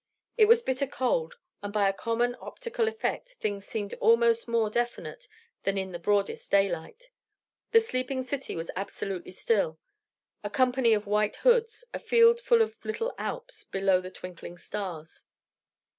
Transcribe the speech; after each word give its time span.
It 0.35 0.45
was 0.45 0.63
bitter 0.63 0.87
cold; 0.87 1.35
and 1.61 1.71
by 1.71 1.87
a 1.87 1.93
common 1.93 2.35
optical 2.41 2.87
effect, 2.87 3.33
things 3.39 3.67
seemed 3.67 3.93
almost 3.99 4.47
more 4.47 4.67
definite 4.71 5.27
than 5.61 5.77
in 5.77 5.91
the 5.91 5.99
broadest 5.99 6.49
daylight. 6.49 7.11
The 7.71 7.81
sleeping 7.81 8.23
city 8.23 8.55
was 8.55 8.71
absolutely 8.75 9.29
still: 9.33 9.77
a 10.43 10.49
company 10.49 10.93
of 10.93 11.05
white 11.05 11.35
hoods, 11.35 11.85
a 11.93 11.99
field 11.99 12.39
full 12.41 12.63
of 12.63 12.83
little 12.83 13.13
Alps, 13.19 13.63
below 13.63 14.01
the 14.01 14.09
twinkling 14.09 14.57
stars. 14.57 15.25